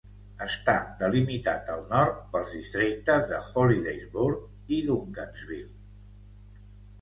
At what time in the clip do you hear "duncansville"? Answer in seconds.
4.89-5.71